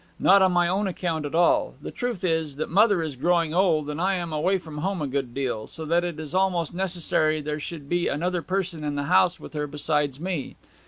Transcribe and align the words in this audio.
Not 0.17 0.41
on 0.41 0.51
my 0.51 0.67
own 0.67 0.87
account 0.87 1.25
at 1.27 1.35
all. 1.35 1.75
The 1.79 1.91
truth 1.91 2.23
is, 2.23 2.55
that 2.55 2.71
mother 2.71 3.03
is 3.03 3.15
growing 3.15 3.53
old, 3.53 3.87
and 3.87 4.01
I 4.01 4.15
am 4.15 4.33
away 4.33 4.57
from 4.57 4.79
home 4.79 4.99
a 4.99 5.05
good 5.05 5.31
deal, 5.35 5.67
so 5.67 5.85
that 5.85 6.03
it 6.03 6.19
is 6.19 6.33
almost 6.33 6.73
necessary 6.73 7.39
there 7.39 7.59
should 7.59 7.87
be 7.87 8.07
another 8.07 8.41
person 8.41 8.83
in 8.83 8.95
the 8.95 9.03
house 9.03 9.39
with 9.39 9.53
her 9.53 9.67
besides 9.67 10.19
me. 10.19 10.55